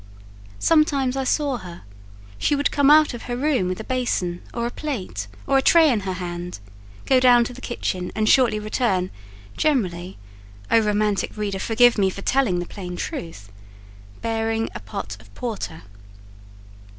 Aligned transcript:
Sometimes 0.57 1.15
I 1.15 1.23
saw 1.25 1.57
her: 1.57 1.83
she 2.39 2.55
would 2.55 2.71
come 2.71 2.89
out 2.89 3.13
of 3.13 3.25
her 3.29 3.37
room 3.37 3.67
with 3.67 3.79
a 3.79 3.83
basin, 3.83 4.41
or 4.51 4.65
a 4.65 4.71
plate, 4.71 5.27
or 5.45 5.59
a 5.59 5.61
tray 5.61 5.91
in 5.91 5.99
her 5.99 6.13
hand, 6.13 6.57
go 7.05 7.19
down 7.19 7.43
to 7.43 7.53
the 7.53 7.61
kitchen 7.61 8.11
and 8.15 8.27
shortly 8.27 8.57
return, 8.57 9.11
generally 9.57 10.17
(oh, 10.71 10.79
romantic 10.79 11.37
reader, 11.37 11.59
forgive 11.59 11.99
me 11.99 12.09
for 12.09 12.23
telling 12.23 12.57
the 12.57 12.65
plain 12.65 12.95
truth!) 12.97 13.51
bearing 14.23 14.69
a 14.73 14.79
pot 14.79 15.17
of 15.19 15.31
porter. 15.35 15.83